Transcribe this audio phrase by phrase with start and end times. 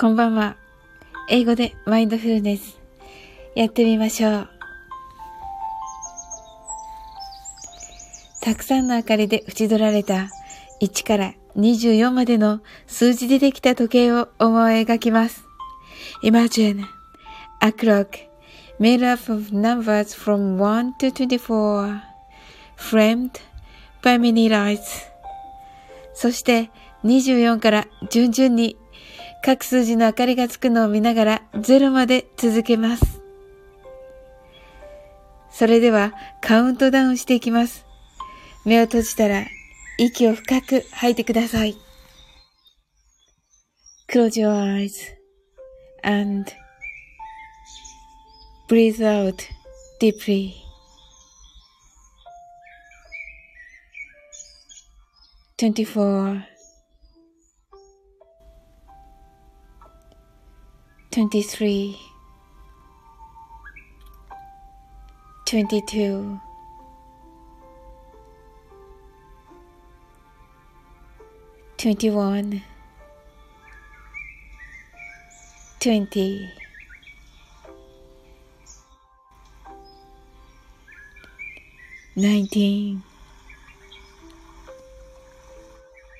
[0.00, 0.54] こんばんは。
[1.28, 2.78] 英語でマインドフルネス。
[3.56, 4.48] やってみましょう。
[8.40, 10.28] たくさんの明かりで縁取られた
[10.80, 15.44] 1から24までの数字でできた時計を思い描きます。
[16.22, 16.84] Imagine
[17.60, 18.28] a clock
[18.78, 22.00] made up of numbers from 1 to 24
[22.76, 23.32] framed
[24.00, 25.08] by many lights
[26.14, 26.70] そして
[27.02, 28.76] 24から順々に
[29.44, 33.22] 各数字の明かりがつくのを見ながら0まで続けます。
[35.50, 37.84] それではカウントダウンしていきます。
[38.64, 39.46] 目を閉じたら
[39.98, 41.76] 息を深く吐いてください。
[44.08, 44.92] Close your eyes
[46.02, 46.50] and
[48.68, 49.34] breathe out
[50.00, 50.52] deeply.
[55.58, 56.42] Twenty-four,
[61.10, 61.98] 23
[65.46, 66.40] 22
[71.78, 72.62] 21
[75.80, 76.52] 20
[82.16, 83.02] 19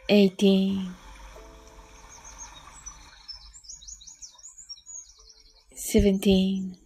[0.09, 0.97] 18
[5.91, 6.77] seventeen,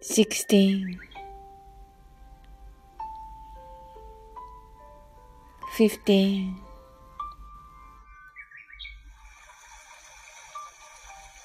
[0.00, 0.98] sixteen,
[5.76, 6.56] fifteen,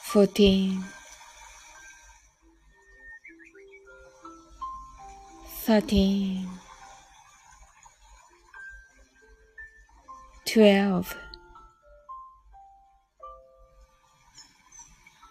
[0.06, 0.82] fourteen,
[5.66, 6.48] thirteen,
[10.46, 11.14] twelve,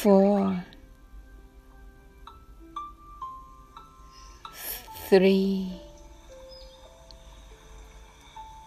[0.00, 0.64] four,
[5.10, 5.72] three,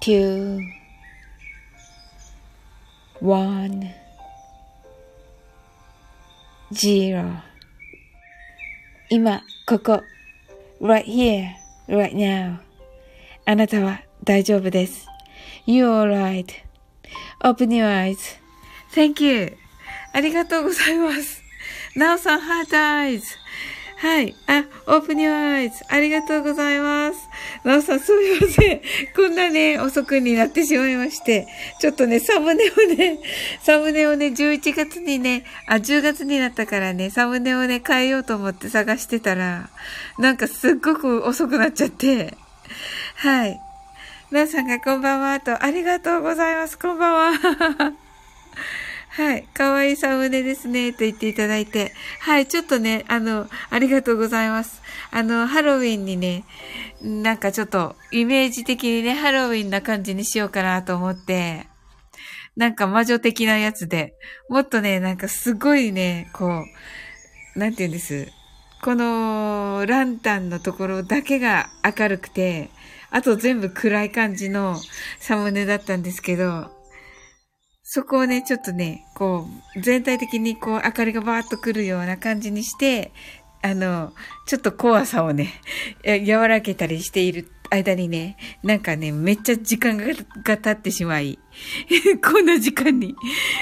[0.01, 0.59] two,
[3.21, 3.93] one,
[6.73, 7.41] zero
[9.09, 10.03] 今、ここ、
[10.81, 11.47] right here,
[11.87, 12.59] right now
[13.45, 15.07] あなたは大丈夫です。
[15.65, 15.87] You're
[17.41, 19.60] alright.Open your eyes.Thank you.
[20.13, 21.41] ありがとうございます。
[21.95, 23.25] なおさん、ハートアイズ。
[23.97, 24.35] はい。
[24.47, 25.72] あ、open your eyes.
[25.88, 27.29] ありがとうございます。
[27.63, 28.81] なおさん、すみません。
[29.16, 31.47] こんなね、遅くになってしまいまして。
[31.79, 33.19] ちょっとね、サムネをね、
[33.61, 39.69] サムネをね、11月にね、あ、10月になったからね、サムネをね、変えようと思って探してたら、
[40.17, 42.35] なんかすっごく遅くなっちゃって。
[43.17, 43.59] はい。
[44.31, 46.79] なおさんがこんばんはと、ありがとうございます。
[46.79, 47.93] こんばんは。
[49.21, 49.43] はい。
[49.53, 50.93] かわいいサムネですね。
[50.93, 51.93] と言っていただいて。
[52.21, 52.47] はい。
[52.47, 54.81] ちょっとね、あの、ありがとうございます。
[55.11, 56.43] あの、ハロウィンにね、
[57.03, 61.67] なんかちょっと、イメージ的にね、ハロウィンな感じにしようかなと思って、
[62.57, 64.15] なんか魔女的なやつで、
[64.49, 66.65] もっとね、なんかすごいね、こ
[67.55, 68.27] う、なんて言うんです？
[68.81, 72.71] この、ランタンのところだけが明るくて、
[73.11, 74.77] あと全部暗い感じの
[75.19, 76.71] サムネだったんですけど、
[77.94, 83.12] そこをね、ちょっとね、こう、全体的にこう、明かりがバーッと来るような感じにして、
[83.62, 84.13] あの、
[84.47, 85.50] ちょっと怖さをね、
[86.02, 91.38] や和らげたりしている間にね、なんかね、めっちゃ時間がが経ってしまい、
[92.23, 93.14] こんな時間に。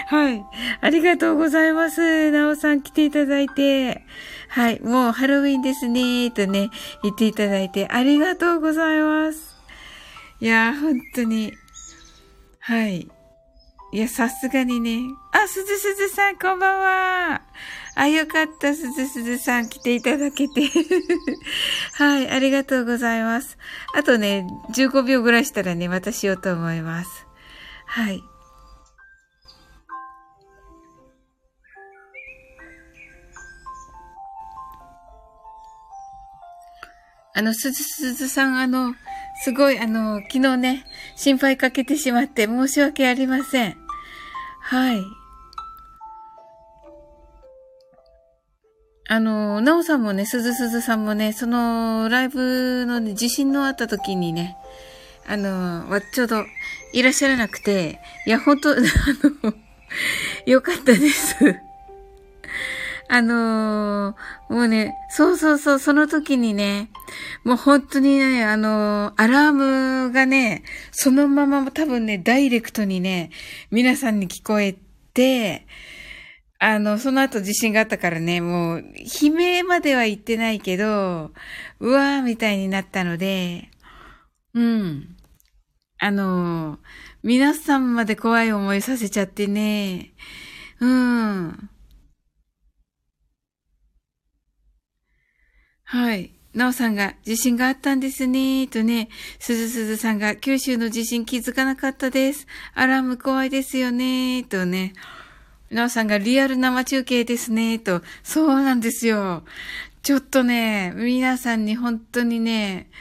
[0.06, 0.46] はい。
[0.80, 2.30] ありがとうございます。
[2.30, 4.06] なおさん来ていただいて。
[4.50, 4.80] はい。
[4.82, 6.70] もうハロウィンですね、とね、
[7.02, 9.58] 言っていただいて、ありがとうございます。
[10.40, 11.52] いやー、本当に。
[12.60, 13.10] はい。
[13.92, 15.02] いや、さすがにね。
[15.32, 17.42] あ、すずすずさん、こんばんは。
[17.96, 20.62] あ、よかった、すずすずさん、来ていただけて。
[21.98, 23.58] はい、ありがとうございます。
[23.96, 27.26] あとね、15秒ぐらいしたらね、またしようと思います。
[27.88, 28.24] はい。
[37.34, 38.94] あの、すずすずさん、あの、
[39.42, 43.78] すごい、あの、昨日ね、心配かけてしまって申し訳ありません。
[44.62, 45.02] はい。
[49.08, 54.58] あの、なおさんもね、すずすずさんもね、その、ライブのね、地震のあった時にね、
[55.26, 56.44] あの、ちょうど
[56.94, 58.76] いらっしゃらなくて、いや、本当 あ
[59.44, 59.54] の、
[60.46, 61.36] よかったです。
[63.12, 66.92] あのー、もうね、そうそうそう、その時にね、
[67.44, 73.32] もう本当にね、あのー、アラームがね、そのまま多分ね、ダイレクトにね、
[73.72, 74.78] 皆さんに聞こえ
[75.16, 75.66] て、
[76.60, 78.84] あの、その後地震があったからね、もう、
[79.22, 81.32] 悲鳴までは言ってないけど、
[81.80, 83.72] うわーみたいになったので、
[84.54, 85.16] うん。
[85.98, 86.80] あのー、
[87.24, 90.14] 皆さんまで怖い思いさせちゃってね、
[90.80, 91.70] うん。
[95.92, 96.30] はい。
[96.54, 99.10] なおさんが地震があったんですね、とね、
[99.40, 102.46] すずすずさんが九州の地震気づかなかったです。
[102.76, 104.94] アラーム怖いですよね、とね。
[105.72, 108.04] なおさんがリアル生中継ですね、と。
[108.22, 109.44] そうなんですよ。
[110.04, 112.92] ちょっとね、皆さんに本当にね、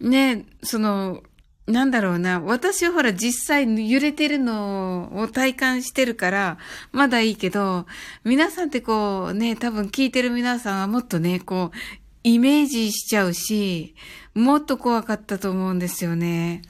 [0.00, 1.22] ね、その、
[1.68, 2.40] なんだろうな。
[2.40, 6.58] 私はほら実際揺れてるのを体感してるから、
[6.90, 7.86] まだいいけど、
[8.24, 13.94] 皆さんってこうね、多分聞いてる皆さんはもっとね、こう、イメージしちゃうし、
[14.34, 16.62] もっと怖かったと思うんですよね。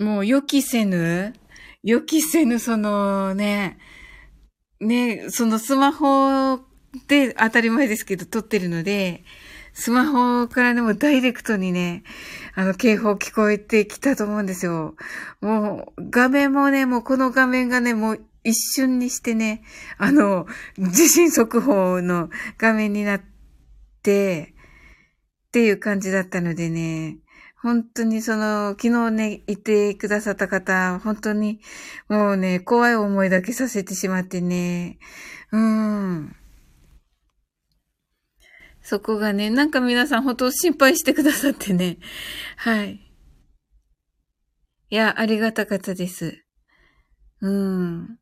[0.00, 1.34] もう予期せぬ、
[1.82, 3.78] 予期せぬそのね、
[4.80, 6.58] ね、そのスマホ
[7.06, 9.24] で当たり前ですけど撮ってるので、
[9.74, 12.02] スマホからでもダイレクトにね、
[12.54, 14.94] あの警報聞こえてきたと思うんですよ。
[15.42, 19.62] もう画面もね、もうこの画面がね、もう一瞬にしてね、
[19.98, 20.46] あの、
[20.78, 23.31] 地震速報の画面になって、
[24.10, 27.18] っていう感じだったのでね、
[27.62, 31.60] 本当にその、昨日ね、いてくださった方、本当に、
[32.08, 34.98] もうね、怖い思いだけさせてしまってね、
[35.52, 36.36] うん。
[38.82, 41.98] そこがね、なんか皆さん本当心配してくださってね。
[42.56, 43.00] はい。
[44.90, 46.44] いや、ありがたかったです。
[47.40, 48.18] うん。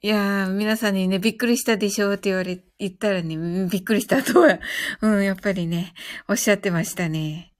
[0.00, 3.36] いやー、皆さんにね、びっくりしたでしょうって言われ、言ったらね、
[3.68, 4.60] びっくりしたとは、
[5.02, 5.92] うん、やっぱりね、
[6.28, 7.52] おっしゃってましたね。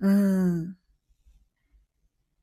[0.00, 0.76] うん。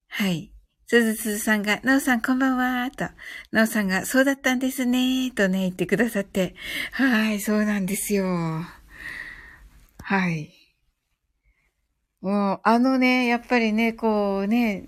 [0.10, 0.51] はい。
[0.86, 3.12] すずすずさんが、なおさんこんばんはー、と。
[3.51, 6.54] なおさんが、そうだったんですねー、とね、言ってくださって。
[6.92, 8.27] はい、そうなんですよ。
[10.04, 10.54] はい。
[12.22, 14.88] もう、あのね、やっぱりね、こうね、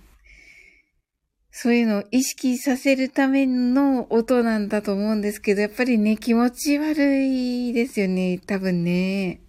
[1.59, 9.41] そういうのを意識させるための音なんだと思うんですけど、やっぱりね、気持ち悪いですよね、多分ね。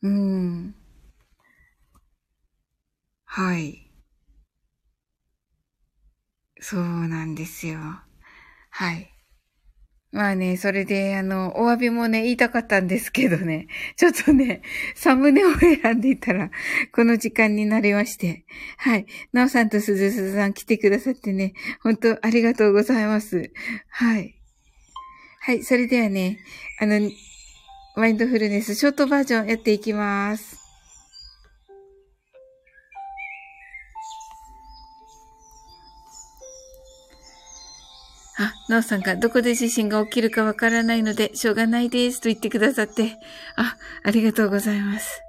[0.00, 0.74] うん。
[3.24, 3.90] はい。
[6.62, 7.78] そうなんですよ。
[8.70, 9.11] はい。
[10.12, 13.66] まあね、それで、あの、お詫びもね、言いたかったんですけどね、
[13.96, 14.60] ちょっとね、
[14.94, 16.50] サムネを選んでいたら、
[16.92, 18.44] この時間になりまして。
[18.76, 19.06] はい。
[19.32, 23.50] なおさんとすずすずさん来てくださってね、本当ありがとうございます。
[23.88, 24.36] はい。
[25.40, 26.40] はい、それではね、
[26.78, 27.10] あの、
[27.96, 30.61] マインドフルネスショートバージョンやっていきます。
[38.38, 43.18] あ、なおさんがどこで地震が起きるかわからないので、しょうがないですと言ってくださって、
[43.56, 45.22] あ、ありがとうございます。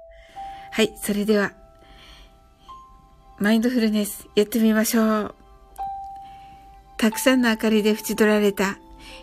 [0.72, 1.52] はい、それでは、
[3.38, 5.34] マインドフルネスやってみましょう。
[6.96, 8.78] たくさんの明かりで縁取られた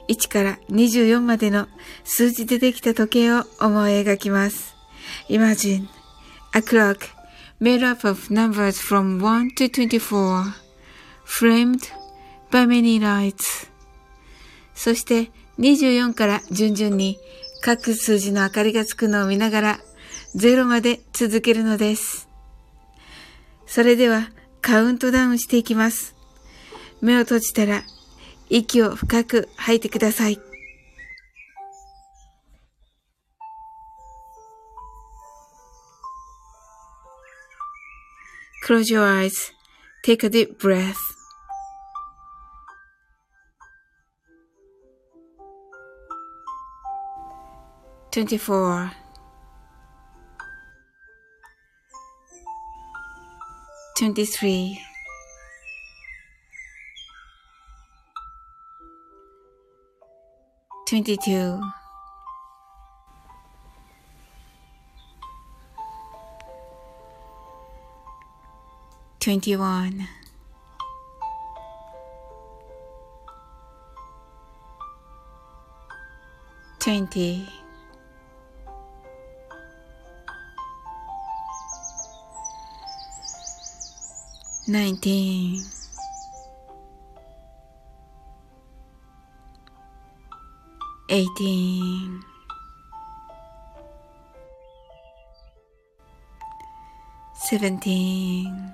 [0.07, 1.67] 1から24までの
[2.03, 4.75] 数字でできた時計を思い描きます。
[5.29, 5.87] Imagine
[6.53, 6.99] a clock
[7.59, 10.53] made up of numbers from 1 to 24
[11.25, 11.91] framed
[12.51, 13.70] by many lights
[14.73, 17.17] そして24から順々に
[17.61, 19.79] 各数字の明かりがつくのを見ながら
[20.35, 22.27] 0まで続けるのです。
[23.67, 24.29] それでは
[24.61, 26.15] カウントダウンしていきます。
[27.01, 27.83] 目を閉じたら
[28.49, 30.39] 息を深く吐いてください。
[38.63, 39.53] Close your eyes.
[40.05, 41.20] Take a deep breath.
[48.11, 48.91] 24
[53.95, 54.77] 23
[60.85, 61.61] 22
[69.21, 70.07] 21
[76.79, 77.60] 20
[84.71, 85.61] nineteen,
[91.09, 92.23] eighteen,
[97.49, 98.71] seventeen,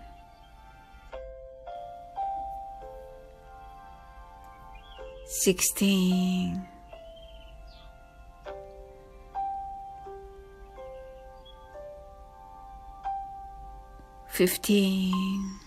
[5.26, 6.68] sixteen.
[14.38, 15.67] 15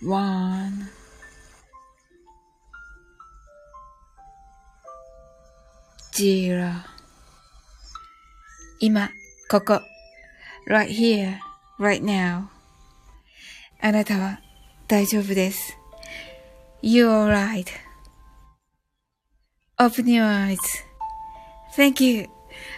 [0.00, 0.70] 1
[6.12, 6.70] ジーロ
[8.78, 9.10] 今、
[9.50, 9.80] ここ、
[10.68, 11.38] right here,
[11.80, 12.44] right now.
[13.80, 14.40] あなたは
[14.86, 15.76] 大丈夫です。
[16.80, 17.10] You're
[19.78, 20.22] alright.Open your
[21.76, 22.28] eyes.Thank you.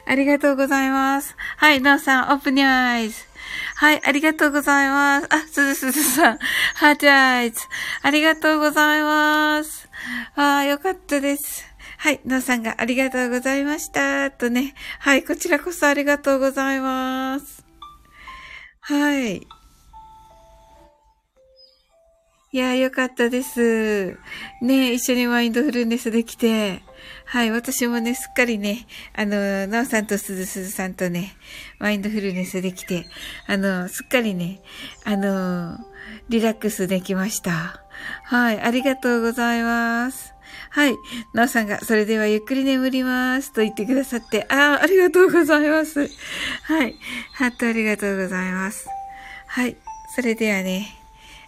[0.07, 1.37] ありがとうございます。
[1.59, 3.30] はい、なおさん、Open your eyes.
[3.77, 5.27] はい、ありがとうございます。
[5.31, 6.39] あ、すずすずさん、
[6.75, 7.61] ハートアイズ。
[8.03, 9.89] ありがとうございます。
[10.37, 11.67] ああ、よかったです。
[11.99, 14.31] はい、のーさんがありがとうございました。
[14.31, 14.75] とね。
[15.01, 17.65] はい、こちらこそありがとうございます。
[18.81, 19.47] はい。
[22.53, 24.19] いやー、よかったです。
[24.61, 26.83] ね一緒にマインドフルネスできて。
[27.25, 31.37] はい、私もね、すっかりね、あの、なおさんとすずすずさんとね、
[31.79, 33.07] マインドフルネスできて、
[33.47, 34.63] あの、すっかりね、
[35.05, 35.79] あの、
[36.29, 37.85] リラックスできました。
[38.25, 40.35] はい、ありがとうございます。
[40.71, 40.97] はい。
[41.33, 43.53] なおさんが、それではゆっくり眠ります。
[43.53, 46.09] と言ってくださって、ああ、ありがとうございます。
[46.65, 46.97] はい。
[47.35, 48.89] ハートありがとうございます。
[49.47, 49.77] はい。
[50.17, 51.00] それではね、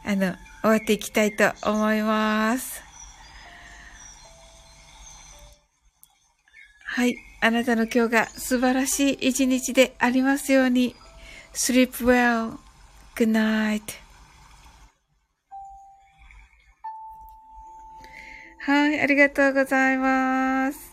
[0.04, 2.82] あの、終わっていきたいと思います。
[6.84, 7.16] はい。
[7.40, 10.94] あなたの今日が素晴らしい一日でありますように。
[11.52, 12.58] sleep well.
[13.16, 13.82] good night.
[18.60, 19.00] はい。
[19.00, 20.91] ありがとうございます。